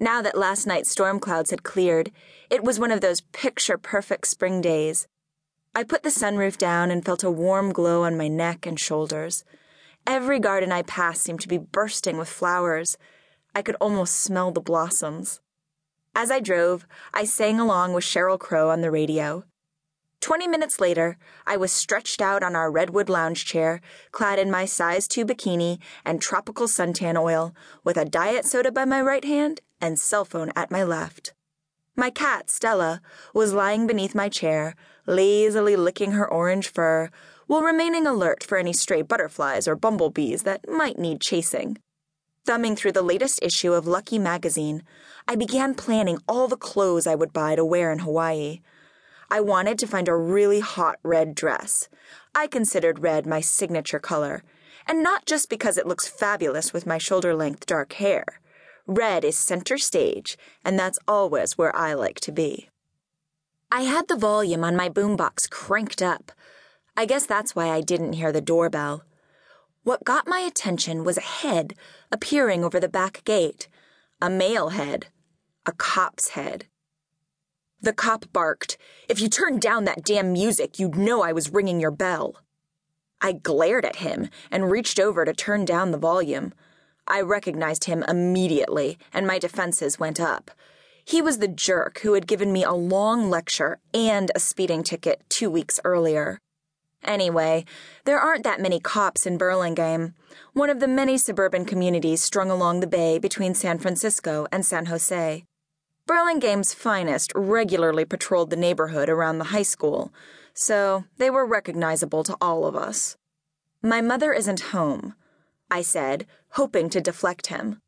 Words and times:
Now 0.00 0.22
that 0.22 0.36
last 0.36 0.66
night's 0.66 0.90
storm 0.90 1.20
clouds 1.20 1.50
had 1.50 1.62
cleared, 1.62 2.10
it 2.50 2.64
was 2.64 2.80
one 2.80 2.90
of 2.90 3.00
those 3.00 3.20
picture 3.20 3.78
perfect 3.78 4.26
spring 4.26 4.60
days. 4.60 5.06
I 5.74 5.84
put 5.84 6.02
the 6.02 6.08
sunroof 6.08 6.56
down 6.56 6.90
and 6.90 7.04
felt 7.04 7.24
a 7.24 7.30
warm 7.30 7.72
glow 7.72 8.04
on 8.04 8.16
my 8.16 8.28
neck 8.28 8.66
and 8.66 8.78
shoulders. 8.78 9.44
Every 10.06 10.38
garden 10.38 10.70
I 10.72 10.82
passed 10.82 11.22
seemed 11.22 11.40
to 11.40 11.48
be 11.48 11.58
bursting 11.58 12.16
with 12.16 12.28
flowers. 12.28 12.96
I 13.54 13.62
could 13.62 13.76
almost 13.80 14.16
smell 14.16 14.50
the 14.50 14.60
blossoms. 14.60 15.40
As 16.14 16.30
I 16.30 16.40
drove, 16.40 16.86
I 17.12 17.24
sang 17.24 17.58
along 17.58 17.92
with 17.92 18.04
Sheryl 18.04 18.38
Crow 18.38 18.70
on 18.70 18.82
the 18.82 18.90
radio. 18.90 19.44
Twenty 20.24 20.48
minutes 20.48 20.80
later, 20.80 21.18
I 21.46 21.58
was 21.58 21.70
stretched 21.70 22.22
out 22.22 22.42
on 22.42 22.56
our 22.56 22.70
redwood 22.70 23.10
lounge 23.10 23.44
chair, 23.44 23.82
clad 24.10 24.38
in 24.38 24.50
my 24.50 24.64
size 24.64 25.06
2 25.06 25.26
bikini 25.26 25.78
and 26.02 26.18
tropical 26.18 26.66
suntan 26.66 27.20
oil, 27.20 27.54
with 27.84 27.98
a 27.98 28.06
diet 28.06 28.46
soda 28.46 28.72
by 28.72 28.86
my 28.86 29.02
right 29.02 29.22
hand 29.22 29.60
and 29.82 30.00
cell 30.00 30.24
phone 30.24 30.50
at 30.56 30.70
my 30.70 30.82
left. 30.82 31.34
My 31.94 32.08
cat, 32.08 32.48
Stella, 32.48 33.02
was 33.34 33.52
lying 33.52 33.86
beneath 33.86 34.14
my 34.14 34.30
chair, 34.30 34.74
lazily 35.06 35.76
licking 35.76 36.12
her 36.12 36.26
orange 36.26 36.68
fur, 36.68 37.10
while 37.46 37.60
remaining 37.60 38.06
alert 38.06 38.42
for 38.42 38.56
any 38.56 38.72
stray 38.72 39.02
butterflies 39.02 39.68
or 39.68 39.76
bumblebees 39.76 40.44
that 40.44 40.66
might 40.66 40.98
need 40.98 41.20
chasing. 41.20 41.76
Thumbing 42.46 42.76
through 42.76 42.92
the 42.92 43.02
latest 43.02 43.40
issue 43.42 43.74
of 43.74 43.86
Lucky 43.86 44.18
magazine, 44.18 44.84
I 45.28 45.36
began 45.36 45.74
planning 45.74 46.18
all 46.26 46.48
the 46.48 46.56
clothes 46.56 47.06
I 47.06 47.14
would 47.14 47.34
buy 47.34 47.56
to 47.56 47.64
wear 47.64 47.92
in 47.92 47.98
Hawaii. 47.98 48.60
I 49.34 49.40
wanted 49.40 49.80
to 49.80 49.88
find 49.88 50.06
a 50.06 50.14
really 50.14 50.60
hot 50.60 51.00
red 51.02 51.34
dress. 51.34 51.88
I 52.36 52.46
considered 52.46 53.00
red 53.00 53.26
my 53.26 53.40
signature 53.40 53.98
color, 53.98 54.44
and 54.86 55.02
not 55.02 55.26
just 55.26 55.50
because 55.50 55.76
it 55.76 55.88
looks 55.88 56.06
fabulous 56.06 56.72
with 56.72 56.86
my 56.86 56.98
shoulder 56.98 57.34
length 57.34 57.66
dark 57.66 57.94
hair. 57.94 58.24
Red 58.86 59.24
is 59.24 59.36
center 59.36 59.76
stage, 59.76 60.38
and 60.64 60.78
that's 60.78 61.00
always 61.08 61.58
where 61.58 61.74
I 61.74 61.94
like 61.94 62.20
to 62.20 62.30
be. 62.30 62.68
I 63.72 63.80
had 63.80 64.06
the 64.06 64.14
volume 64.16 64.62
on 64.62 64.76
my 64.76 64.88
boombox 64.88 65.50
cranked 65.50 66.00
up. 66.00 66.30
I 66.96 67.04
guess 67.04 67.26
that's 67.26 67.56
why 67.56 67.70
I 67.70 67.80
didn't 67.80 68.12
hear 68.12 68.30
the 68.30 68.40
doorbell. 68.40 69.02
What 69.82 70.04
got 70.04 70.28
my 70.28 70.38
attention 70.46 71.02
was 71.02 71.18
a 71.18 71.32
head 71.42 71.74
appearing 72.12 72.62
over 72.62 72.78
the 72.78 72.88
back 72.88 73.24
gate. 73.24 73.66
A 74.22 74.30
male 74.30 74.68
head. 74.68 75.08
A 75.66 75.72
cop's 75.72 76.28
head. 76.38 76.66
The 77.80 77.92
cop 77.92 78.32
barked, 78.32 78.78
If 79.08 79.20
you 79.20 79.28
turned 79.28 79.60
down 79.60 79.84
that 79.84 80.04
damn 80.04 80.32
music, 80.32 80.78
you'd 80.78 80.96
know 80.96 81.22
I 81.22 81.32
was 81.32 81.52
ringing 81.52 81.80
your 81.80 81.90
bell. 81.90 82.36
I 83.20 83.32
glared 83.32 83.84
at 83.84 83.96
him 83.96 84.28
and 84.50 84.70
reached 84.70 85.00
over 85.00 85.24
to 85.24 85.32
turn 85.32 85.64
down 85.64 85.90
the 85.90 85.98
volume. 85.98 86.52
I 87.06 87.20
recognized 87.20 87.84
him 87.84 88.02
immediately, 88.08 88.98
and 89.12 89.26
my 89.26 89.38
defenses 89.38 89.98
went 89.98 90.20
up. 90.20 90.50
He 91.04 91.20
was 91.20 91.38
the 91.38 91.48
jerk 91.48 92.00
who 92.00 92.14
had 92.14 92.26
given 92.26 92.52
me 92.52 92.64
a 92.64 92.72
long 92.72 93.28
lecture 93.28 93.78
and 93.92 94.30
a 94.34 94.40
speeding 94.40 94.82
ticket 94.82 95.22
two 95.28 95.50
weeks 95.50 95.78
earlier. 95.84 96.38
Anyway, 97.02 97.66
there 98.04 98.18
aren't 98.18 98.44
that 98.44 98.60
many 98.60 98.80
cops 98.80 99.26
in 99.26 99.36
Burlingame, 99.36 100.14
one 100.54 100.70
of 100.70 100.80
the 100.80 100.88
many 100.88 101.18
suburban 101.18 101.66
communities 101.66 102.22
strung 102.22 102.50
along 102.50 102.80
the 102.80 102.86
bay 102.86 103.18
between 103.18 103.54
San 103.54 103.78
Francisco 103.78 104.46
and 104.50 104.64
San 104.64 104.86
Jose. 104.86 105.44
Burlingame's 106.06 106.74
finest 106.74 107.32
regularly 107.34 108.04
patrolled 108.04 108.50
the 108.50 108.56
neighborhood 108.56 109.08
around 109.08 109.38
the 109.38 109.44
high 109.44 109.62
school, 109.62 110.12
so 110.52 111.04
they 111.16 111.30
were 111.30 111.46
recognizable 111.46 112.22
to 112.24 112.36
all 112.42 112.66
of 112.66 112.76
us. 112.76 113.16
My 113.82 114.02
mother 114.02 114.32
isn't 114.32 114.72
home, 114.72 115.14
I 115.70 115.80
said, 115.80 116.26
hoping 116.50 116.90
to 116.90 117.00
deflect 117.00 117.46
him. 117.46 117.80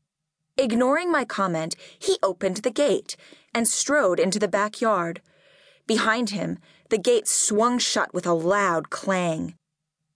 Ignoring 0.56 1.12
my 1.12 1.26
comment, 1.26 1.76
he 1.98 2.16
opened 2.22 2.58
the 2.58 2.70
gate 2.70 3.16
and 3.54 3.68
strode 3.68 4.18
into 4.18 4.38
the 4.38 4.48
backyard. 4.48 5.20
Behind 5.86 6.30
him, 6.30 6.58
the 6.88 6.98
gate 6.98 7.28
swung 7.28 7.78
shut 7.78 8.14
with 8.14 8.26
a 8.26 8.32
loud 8.32 8.88
clang. 8.88 9.56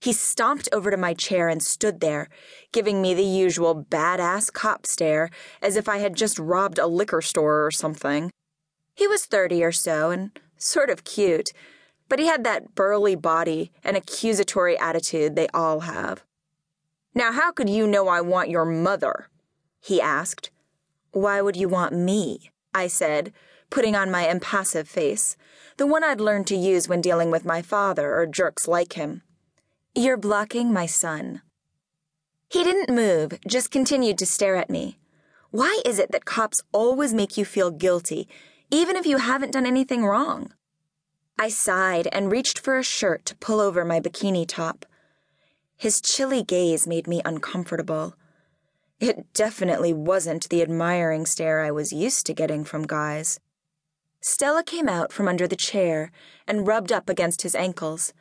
He 0.01 0.13
stomped 0.13 0.67
over 0.73 0.89
to 0.89 0.97
my 0.97 1.13
chair 1.13 1.47
and 1.47 1.61
stood 1.61 1.99
there, 1.99 2.27
giving 2.71 3.03
me 3.03 3.13
the 3.13 3.23
usual 3.23 3.85
badass 3.85 4.51
cop 4.51 4.87
stare, 4.87 5.29
as 5.61 5.75
if 5.75 5.87
I 5.87 5.99
had 5.99 6.15
just 6.15 6.39
robbed 6.39 6.79
a 6.79 6.87
liquor 6.87 7.21
store 7.21 7.63
or 7.63 7.69
something. 7.69 8.31
He 8.95 9.07
was 9.07 9.25
30 9.25 9.63
or 9.63 9.71
so 9.71 10.09
and 10.09 10.31
sort 10.57 10.89
of 10.89 11.03
cute, 11.03 11.53
but 12.09 12.17
he 12.17 12.25
had 12.25 12.43
that 12.43 12.73
burly 12.73 13.13
body 13.13 13.71
and 13.83 13.95
accusatory 13.95 14.75
attitude 14.79 15.35
they 15.35 15.47
all 15.53 15.81
have. 15.81 16.23
Now, 17.13 17.31
how 17.31 17.51
could 17.51 17.69
you 17.69 17.85
know 17.85 18.07
I 18.07 18.21
want 18.21 18.49
your 18.49 18.65
mother? 18.65 19.27
He 19.79 20.01
asked. 20.01 20.49
Why 21.11 21.41
would 21.41 21.55
you 21.55 21.69
want 21.69 21.93
me? 21.93 22.49
I 22.73 22.87
said, 22.87 23.33
putting 23.69 23.95
on 23.95 24.09
my 24.09 24.27
impassive 24.27 24.89
face, 24.89 25.37
the 25.77 25.85
one 25.85 26.03
I'd 26.03 26.19
learned 26.19 26.47
to 26.47 26.55
use 26.55 26.89
when 26.89 27.01
dealing 27.01 27.29
with 27.29 27.45
my 27.45 27.61
father 27.61 28.15
or 28.15 28.25
jerks 28.25 28.67
like 28.67 28.93
him. 28.93 29.21
You're 29.93 30.15
blocking 30.15 30.71
my 30.71 30.85
sun. 30.85 31.41
He 32.49 32.63
didn't 32.63 32.95
move, 32.95 33.37
just 33.45 33.71
continued 33.71 34.17
to 34.19 34.25
stare 34.25 34.55
at 34.55 34.69
me. 34.69 34.97
Why 35.49 35.81
is 35.85 35.99
it 35.99 36.13
that 36.13 36.23
cops 36.23 36.63
always 36.71 37.13
make 37.13 37.35
you 37.35 37.43
feel 37.43 37.71
guilty, 37.71 38.29
even 38.69 38.95
if 38.95 39.05
you 39.05 39.17
haven't 39.17 39.51
done 39.51 39.65
anything 39.65 40.05
wrong? 40.05 40.53
I 41.37 41.49
sighed 41.49 42.07
and 42.13 42.31
reached 42.31 42.57
for 42.57 42.77
a 42.77 42.83
shirt 42.83 43.25
to 43.25 43.35
pull 43.35 43.59
over 43.59 43.83
my 43.83 43.99
bikini 43.99 44.47
top. 44.47 44.85
His 45.75 45.99
chilly 45.99 46.41
gaze 46.41 46.87
made 46.87 47.05
me 47.05 47.21
uncomfortable. 47.25 48.15
It 49.01 49.33
definitely 49.33 49.91
wasn't 49.91 50.47
the 50.47 50.61
admiring 50.61 51.25
stare 51.25 51.59
I 51.59 51.71
was 51.71 51.91
used 51.91 52.25
to 52.27 52.33
getting 52.33 52.63
from 52.63 52.87
guys. 52.87 53.41
Stella 54.21 54.63
came 54.63 54.87
out 54.87 55.11
from 55.11 55.27
under 55.27 55.49
the 55.49 55.57
chair 55.57 56.11
and 56.47 56.65
rubbed 56.65 56.93
up 56.93 57.09
against 57.09 57.41
his 57.41 57.55
ankles 57.55 58.13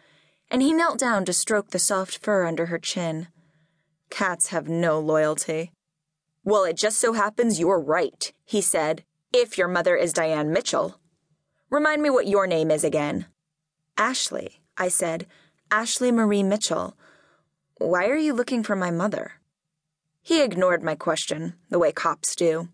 and 0.51 0.63
he 0.63 0.73
knelt 0.73 0.99
down 0.99 1.25
to 1.25 1.33
stroke 1.33 1.71
the 1.71 1.79
soft 1.79 2.19
fur 2.19 2.45
under 2.45 2.67
her 2.67 2.79
chin. 2.79 3.29
Cats 4.11 4.49
have 4.49 4.69
no 4.69 4.99
loyalty. 4.99 5.73
Well, 6.45 6.65
it 6.65 6.77
just 6.77 6.99
so 6.99 7.13
happens 7.13 7.61
you're 7.61 7.81
right, 7.81 8.33
he 8.45 8.61
said, 8.61 9.05
if 9.33 9.57
your 9.57 9.69
mother 9.69 9.95
is 9.97 10.13
Diane 10.13 10.53
Mitchell. 10.53 10.99
Remind 11.71 12.03
me 12.03 12.11
what 12.11 12.27
your 12.27 12.47
name 12.47 12.71
is 12.71 12.83
again. 12.83 13.27
Ashley, 13.97 14.61
I 14.77 14.89
said. 14.89 15.27
Ashley 15.71 16.11
Marie 16.11 16.43
Mitchell. 16.43 16.97
Why 17.77 18.09
are 18.09 18.17
you 18.17 18.33
looking 18.33 18.65
for 18.65 18.75
my 18.75 18.91
mother? 18.91 19.35
He 20.21 20.43
ignored 20.43 20.83
my 20.83 20.97
question, 20.97 21.55
the 21.69 21.79
way 21.79 21.93
cops 21.93 22.35
do. 22.35 22.69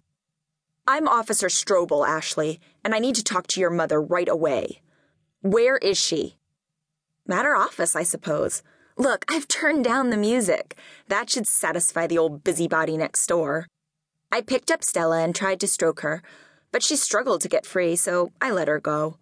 I'm 0.87 1.09
Officer 1.09 1.49
Strobel, 1.49 2.07
Ashley, 2.07 2.61
and 2.85 2.95
I 2.95 3.01
need 3.01 3.17
to 3.17 3.25
talk 3.25 3.47
to 3.49 3.61
your 3.61 3.71
mother 3.71 4.01
right 4.01 4.29
away. 4.29 4.81
Where 5.43 5.77
is 5.77 5.99
she? 5.99 6.37
At 7.29 7.45
her 7.45 7.57
office, 7.57 7.97
I 7.97 8.03
suppose. 8.03 8.63
Look, 8.97 9.25
I've 9.29 9.49
turned 9.49 9.85
down 9.85 10.11
the 10.11 10.17
music. 10.17 10.79
That 11.09 11.29
should 11.29 11.47
satisfy 11.47 12.07
the 12.07 12.19
old 12.19 12.45
busybody 12.45 12.97
next 12.97 13.27
door. 13.27 13.67
I 14.33 14.41
picked 14.41 14.71
up 14.71 14.83
Stella 14.83 15.23
and 15.23 15.35
tried 15.35 15.61
to 15.61 15.67
stroke 15.67 16.01
her, 16.01 16.23
but 16.73 16.83
she 16.83 16.97
struggled 16.97 17.41
to 17.43 17.49
get 17.49 17.67
free, 17.67 17.97
so 17.97 18.33
I 18.41 18.51
let 18.51 18.69
her 18.69 18.81
go. 18.81 19.17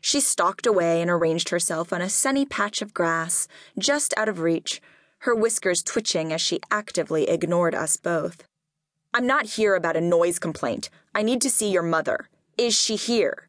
She 0.00 0.20
stalked 0.20 0.66
away 0.66 1.00
and 1.00 1.10
arranged 1.10 1.48
herself 1.48 1.92
on 1.92 2.02
a 2.02 2.10
sunny 2.10 2.44
patch 2.44 2.82
of 2.82 2.92
grass, 2.92 3.48
just 3.78 4.12
out 4.16 4.28
of 4.28 4.40
reach, 4.40 4.82
her 5.20 5.34
whiskers 5.34 5.82
twitching 5.82 6.32
as 6.32 6.42
she 6.42 6.60
actively 6.70 7.28
ignored 7.28 7.74
us 7.74 7.96
both. 7.96 8.44
I'm 9.14 9.26
not 9.26 9.46
here 9.46 9.74
about 9.74 9.96
a 9.96 10.00
noise 10.02 10.38
complaint. 10.38 10.90
I 11.14 11.22
need 11.22 11.40
to 11.42 11.50
see 11.50 11.70
your 11.70 11.82
mother. 11.82 12.28
Is 12.58 12.74
she 12.74 12.96
here? 12.96 13.48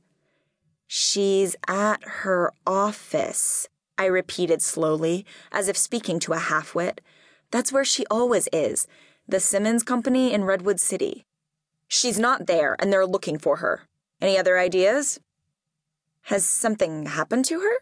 She's 0.88 1.56
at 1.68 2.02
her 2.04 2.54
office. 2.66 3.68
I 3.98 4.06
repeated 4.06 4.62
slowly, 4.62 5.26
as 5.52 5.68
if 5.68 5.78
speaking 5.78 6.20
to 6.22 6.34
a 6.34 6.38
halfwit. 6.38 7.00
That's 7.52 7.72
where 7.72 7.86
she 7.86 8.06
always 8.12 8.50
is, 8.52 8.88
the 9.28 9.40
Simmons 9.40 9.84
Company 9.84 10.34
in 10.34 10.44
Redwood 10.44 10.80
City. 10.80 11.26
She's 11.88 12.20
not 12.20 12.48
there, 12.48 12.76
and 12.80 12.92
they're 12.92 13.06
looking 13.06 13.38
for 13.38 13.58
her. 13.58 13.84
Any 14.22 14.38
other 14.38 14.58
ideas? 14.58 15.20
Has 16.24 16.46
something 16.46 17.06
happened 17.06 17.46
to 17.46 17.60
her? 17.60 17.78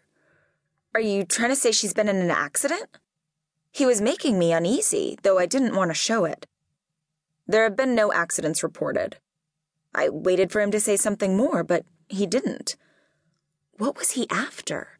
Are 0.93 1.01
you 1.01 1.23
trying 1.23 1.49
to 1.49 1.55
say 1.55 1.71
she's 1.71 1.93
been 1.93 2.09
in 2.09 2.17
an 2.17 2.29
accident? 2.29 2.99
He 3.71 3.85
was 3.85 4.01
making 4.01 4.37
me 4.37 4.53
uneasy, 4.53 5.17
though 5.23 5.39
I 5.39 5.47
didn't 5.47 5.75
want 5.75 5.89
to 5.89 5.95
show 5.95 6.25
it. 6.25 6.45
There 7.47 7.63
have 7.63 7.75
been 7.75 7.95
no 7.95 8.13
accidents 8.13 8.61
reported. 8.61 9.17
I 9.95 10.09
waited 10.09 10.51
for 10.51 10.61
him 10.61 10.71
to 10.71 10.79
say 10.79 10.95
something 10.95 11.35
more, 11.35 11.63
but 11.63 11.85
he 12.07 12.27
didn't. 12.27 12.75
What 13.77 13.97
was 13.97 14.11
he 14.11 14.29
after? 14.29 14.99